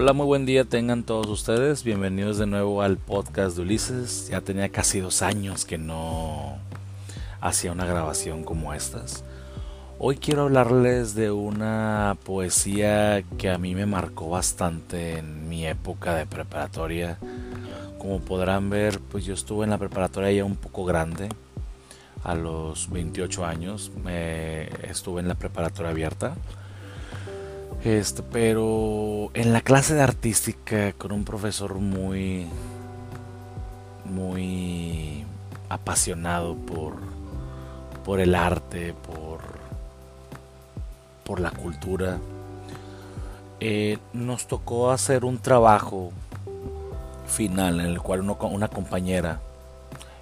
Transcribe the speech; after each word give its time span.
Hola, 0.00 0.12
muy 0.12 0.26
buen 0.26 0.46
día 0.46 0.64
tengan 0.64 1.02
todos 1.02 1.26
ustedes. 1.26 1.82
Bienvenidos 1.82 2.38
de 2.38 2.46
nuevo 2.46 2.82
al 2.82 2.98
podcast 2.98 3.56
de 3.56 3.62
Ulises. 3.62 4.28
Ya 4.28 4.40
tenía 4.40 4.68
casi 4.68 5.00
dos 5.00 5.22
años 5.22 5.64
que 5.64 5.76
no 5.76 6.56
hacía 7.40 7.72
una 7.72 7.84
grabación 7.84 8.44
como 8.44 8.72
estas. 8.72 9.24
Hoy 9.98 10.18
quiero 10.18 10.42
hablarles 10.42 11.16
de 11.16 11.32
una 11.32 12.16
poesía 12.24 13.24
que 13.38 13.50
a 13.50 13.58
mí 13.58 13.74
me 13.74 13.86
marcó 13.86 14.30
bastante 14.30 15.18
en 15.18 15.48
mi 15.48 15.66
época 15.66 16.14
de 16.14 16.26
preparatoria. 16.26 17.18
Como 17.98 18.20
podrán 18.20 18.70
ver, 18.70 19.00
pues 19.00 19.24
yo 19.24 19.34
estuve 19.34 19.64
en 19.64 19.70
la 19.70 19.78
preparatoria 19.78 20.30
ya 20.30 20.44
un 20.44 20.54
poco 20.54 20.84
grande. 20.84 21.28
A 22.22 22.36
los 22.36 22.88
28 22.88 23.44
años 23.44 23.90
me 24.04 24.68
estuve 24.88 25.22
en 25.22 25.26
la 25.26 25.34
preparatoria 25.34 25.90
abierta. 25.90 26.36
Este, 27.84 28.22
pero 28.22 29.30
en 29.34 29.52
la 29.52 29.60
clase 29.60 29.94
de 29.94 30.02
artística 30.02 30.92
con 30.94 31.12
un 31.12 31.24
profesor 31.24 31.74
muy 31.74 32.46
muy 34.04 35.24
apasionado 35.68 36.56
por 36.56 36.96
por 38.04 38.20
el 38.20 38.34
arte, 38.34 38.94
por 38.94 39.40
por 41.24 41.40
la 41.40 41.50
cultura. 41.50 42.18
Eh, 43.60 43.98
nos 44.12 44.46
tocó 44.46 44.90
hacer 44.90 45.24
un 45.24 45.38
trabajo 45.38 46.10
final 47.26 47.80
en 47.80 47.86
el 47.86 48.00
cual 48.00 48.20
una 48.22 48.68
compañera 48.68 49.40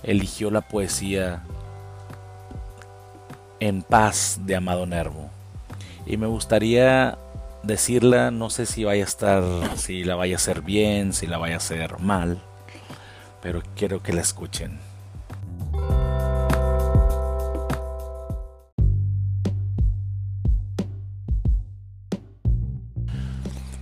eligió 0.02 0.50
la 0.50 0.62
poesía 0.62 1.42
En 3.60 3.82
paz 3.82 4.40
de 4.44 4.56
Amado 4.56 4.84
Nervo. 4.84 5.30
Y 6.06 6.16
me 6.16 6.26
gustaría 6.26 7.16
decirla, 7.66 8.30
no 8.30 8.50
sé 8.50 8.66
si 8.66 8.84
vaya 8.84 9.02
a 9.02 9.06
estar, 9.06 9.42
si 9.76 10.04
la 10.04 10.14
vaya 10.14 10.34
a 10.34 10.36
hacer 10.36 10.62
bien, 10.62 11.12
si 11.12 11.26
la 11.26 11.38
vaya 11.38 11.54
a 11.54 11.58
hacer 11.58 11.98
mal, 11.98 12.40
pero 13.42 13.62
quiero 13.74 14.02
que 14.02 14.12
la 14.12 14.20
escuchen. 14.20 14.78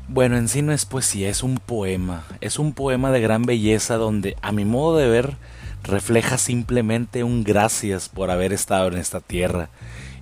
Bueno, 0.09 0.37
en 0.37 0.49
sí 0.49 0.63
no 0.63 0.73
es 0.73 0.87
poesía, 0.87 1.29
es 1.29 1.43
un 1.43 1.57
poema. 1.57 2.25
Es 2.41 2.61
un 2.61 2.73
poema 2.73 3.11
de 3.11 3.21
gran 3.21 3.43
belleza 3.43 3.97
donde, 3.97 4.37
a 4.43 4.53
mi 4.53 4.65
modo 4.65 4.97
de 4.97 5.09
ver, 5.09 5.37
refleja 5.83 6.39
simplemente 6.39 7.25
un 7.25 7.43
gracias 7.43 8.09
por 8.09 8.31
haber 8.31 8.53
estado 8.53 8.87
en 8.87 8.95
esta 8.95 9.21
tierra 9.21 9.71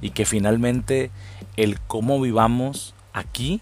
y 0.01 0.11
que 0.11 0.25
finalmente 0.25 1.11
el 1.57 1.79
cómo 1.79 2.21
vivamos 2.21 2.95
aquí 3.13 3.61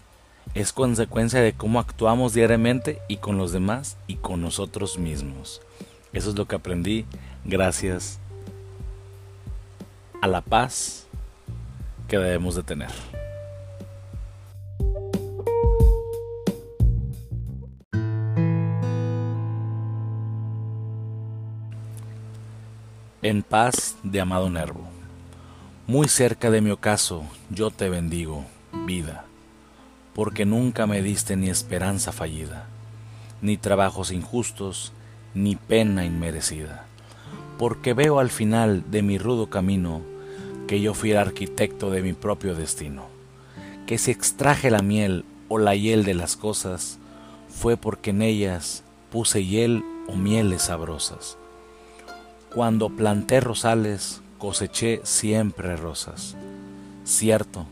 es 0.53 0.73
consecuencia 0.73 1.41
de 1.41 1.53
cómo 1.53 1.79
actuamos 1.79 2.33
diariamente 2.33 2.99
y 3.07 3.17
con 3.17 3.37
los 3.37 3.51
demás 3.51 3.97
y 4.07 4.15
con 4.15 4.41
nosotros 4.41 4.97
mismos. 4.97 5.61
Eso 6.13 6.29
es 6.29 6.35
lo 6.35 6.45
que 6.45 6.55
aprendí 6.55 7.05
gracias 7.45 8.19
a 10.21 10.27
la 10.27 10.41
paz 10.41 11.07
que 12.07 12.17
debemos 12.17 12.55
de 12.55 12.63
tener. 12.63 12.91
En 23.21 23.43
paz 23.43 23.95
de 24.03 24.19
Amado 24.19 24.49
Nervo. 24.49 24.81
Muy 25.87 26.07
cerca 26.07 26.49
de 26.49 26.61
mi 26.61 26.71
ocaso, 26.71 27.23
yo 27.49 27.69
te 27.69 27.87
bendigo, 27.89 28.45
vida 28.85 29.25
porque 30.13 30.45
nunca 30.45 30.87
me 30.87 31.01
diste 31.01 31.35
ni 31.35 31.49
esperanza 31.49 32.11
fallida, 32.11 32.67
ni 33.41 33.57
trabajos 33.57 34.11
injustos, 34.11 34.91
ni 35.33 35.55
pena 35.55 36.05
inmerecida, 36.05 36.85
porque 37.57 37.93
veo 37.93 38.19
al 38.19 38.29
final 38.29 38.83
de 38.91 39.01
mi 39.01 39.17
rudo 39.17 39.49
camino 39.49 40.01
que 40.67 40.81
yo 40.81 40.93
fui 40.93 41.11
el 41.11 41.17
arquitecto 41.17 41.89
de 41.89 42.01
mi 42.01 42.13
propio 42.13 42.55
destino, 42.55 43.05
que 43.85 43.97
si 43.97 44.11
extraje 44.11 44.69
la 44.69 44.81
miel 44.81 45.25
o 45.47 45.57
la 45.57 45.75
hiel 45.75 46.03
de 46.03 46.13
las 46.13 46.35
cosas, 46.35 46.97
fue 47.49 47.77
porque 47.77 48.11
en 48.11 48.21
ellas 48.21 48.83
puse 49.11 49.45
hiel 49.45 49.83
o 50.07 50.15
mieles 50.15 50.63
sabrosas. 50.63 51.37
Cuando 52.53 52.89
planté 52.89 53.39
rosales, 53.39 54.21
coseché 54.37 55.01
siempre 55.03 55.75
rosas. 55.77 56.35
Cierto, 57.03 57.65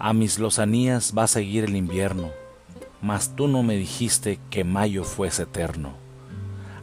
a 0.00 0.14
mis 0.14 0.38
lozanías 0.38 1.12
va 1.16 1.24
a 1.24 1.28
seguir 1.28 1.64
el 1.64 1.76
invierno, 1.76 2.30
mas 3.02 3.36
tú 3.36 3.48
no 3.48 3.62
me 3.62 3.76
dijiste 3.76 4.40
que 4.48 4.64
mayo 4.64 5.04
fuese 5.04 5.42
eterno. 5.42 5.92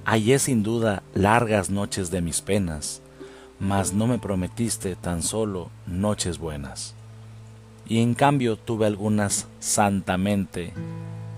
Hallé 0.05 0.37
sin 0.37 0.61
duda 0.61 1.01
largas 1.15 1.71
noches 1.71 2.11
de 2.11 2.21
mis 2.21 2.41
penas, 2.41 3.01
mas 3.59 3.91
no 3.91 4.05
me 4.05 4.19
prometiste 4.19 4.95
tan 4.95 5.23
solo 5.23 5.71
noches 5.87 6.37
buenas. 6.37 6.93
Y 7.87 8.01
en 8.01 8.13
cambio 8.13 8.55
tuve 8.55 8.85
algunas 8.85 9.47
santamente 9.59 10.73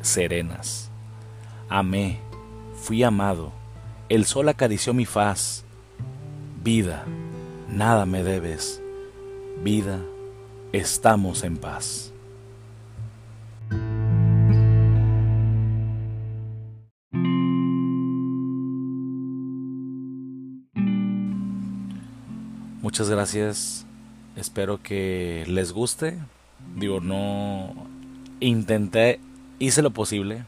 serenas. 0.02 0.92
Amé, 1.70 2.20
fui 2.76 3.04
amado, 3.04 3.54
el 4.10 4.26
sol 4.26 4.50
acarició 4.50 4.94
mi 4.94 5.06
faz. 5.06 5.64
Vida, 6.62 7.06
nada 7.70 8.06
me 8.06 8.22
debes. 8.22 8.82
Vida, 9.64 10.02
estamos 10.74 11.44
en 11.44 11.58
paz. 11.58 12.12
Muchas 22.82 23.10
gracias. 23.10 23.86
Espero 24.36 24.82
que 24.82 25.44
les 25.48 25.72
guste. 25.72 26.18
Digo, 26.76 27.00
no 27.02 27.74
intenté, 28.40 29.20
hice 29.60 29.82
lo 29.82 29.92
posible 29.92 30.46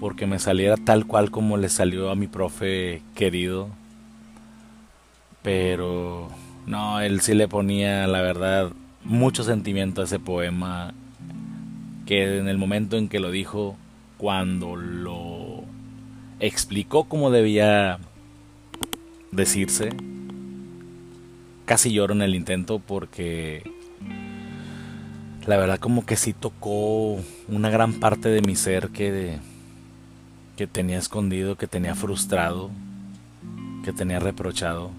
porque 0.00 0.26
me 0.26 0.40
saliera 0.40 0.76
tal 0.76 1.06
cual 1.06 1.30
como 1.30 1.56
le 1.56 1.68
salió 1.68 2.10
a 2.10 2.16
mi 2.16 2.26
profe 2.26 3.02
querido. 3.14 3.68
Pero 5.42 6.28
no, 6.66 7.00
él 7.00 7.20
sí 7.20 7.34
le 7.34 7.46
ponía, 7.46 8.06
la 8.08 8.20
verdad, 8.20 8.72
mucho 9.04 9.44
sentimiento 9.44 10.00
a 10.00 10.04
ese 10.04 10.18
poema 10.18 10.94
que 12.06 12.38
en 12.38 12.48
el 12.48 12.58
momento 12.58 12.96
en 12.96 13.08
que 13.08 13.20
lo 13.20 13.30
dijo, 13.30 13.76
cuando 14.16 14.76
lo 14.76 15.64
explicó 16.40 17.04
cómo 17.04 17.30
debía 17.30 17.98
decirse, 19.30 19.90
casi 21.64 21.92
lloro 21.92 22.14
en 22.14 22.22
el 22.22 22.34
intento 22.34 22.80
porque 22.80 23.62
la 25.46 25.56
verdad 25.56 25.78
como 25.78 26.04
que 26.06 26.16
sí 26.16 26.32
tocó 26.32 27.18
una 27.48 27.70
gran 27.70 27.94
parte 27.94 28.28
de 28.28 28.42
mi 28.42 28.56
ser 28.56 28.90
que, 28.90 29.38
que 30.56 30.66
tenía 30.66 30.98
escondido, 30.98 31.56
que 31.56 31.66
tenía 31.66 31.94
frustrado, 31.94 32.70
que 33.84 33.92
tenía 33.92 34.18
reprochado. 34.20 34.90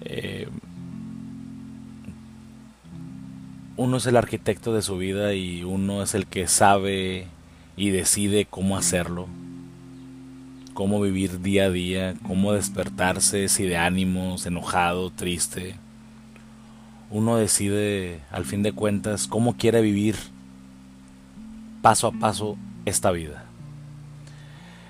Eh, 0.00 0.48
uno 3.76 3.98
es 3.98 4.06
el 4.06 4.16
arquitecto 4.16 4.72
de 4.72 4.82
su 4.82 4.96
vida 4.96 5.34
y 5.34 5.62
uno 5.62 6.02
es 6.02 6.14
el 6.14 6.26
que 6.26 6.48
sabe 6.48 7.26
y 7.76 7.90
decide 7.90 8.46
cómo 8.46 8.76
hacerlo, 8.76 9.28
cómo 10.72 11.00
vivir 11.00 11.42
día 11.42 11.64
a 11.64 11.70
día, 11.70 12.14
cómo 12.26 12.52
despertarse, 12.52 13.48
si 13.48 13.64
de 13.64 13.76
ánimos, 13.76 14.46
enojado, 14.46 15.10
triste. 15.10 15.76
Uno 17.10 17.36
decide, 17.36 18.20
al 18.30 18.46
fin 18.46 18.62
de 18.62 18.72
cuentas, 18.72 19.26
cómo 19.26 19.56
quiere 19.56 19.82
vivir 19.82 20.16
paso 21.82 22.08
a 22.08 22.12
paso 22.12 22.56
esta 22.86 23.10
vida. 23.10 23.44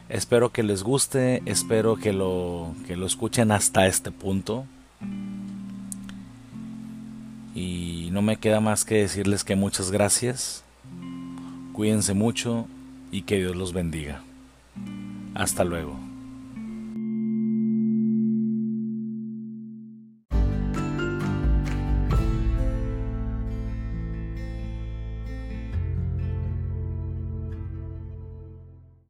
Espero 0.09 0.53
que 0.53 0.63
les 0.63 0.85
guste, 0.85 1.43
espero 1.45 1.97
que 1.97 2.13
lo, 2.13 2.73
que 2.87 2.97
lo 2.97 3.07
escuchen 3.07 3.51
hasta 3.51 3.89
este 3.89 4.13
punto. 4.13 4.65
Y 7.57 8.11
no 8.13 8.21
me 8.21 8.37
queda 8.37 8.61
más 8.61 8.85
que 8.85 8.97
decirles 8.97 9.43
que 9.43 9.57
muchas 9.57 9.91
gracias. 9.91 10.63
Cuídense 11.73 12.13
mucho 12.13 12.67
y 13.11 13.23
que 13.23 13.37
Dios 13.37 13.57
los 13.57 13.73
bendiga. 13.73 14.23
Hasta 15.35 15.65
luego. 15.65 16.06